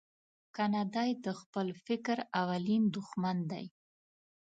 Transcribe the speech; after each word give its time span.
کنه 0.55 0.81
دای 0.95 1.09
د 1.25 1.27
خپل 1.39 1.67
فکر 1.85 2.17
اولین 2.41 2.83
دوښمن 2.95 3.37
دی. 3.51 3.65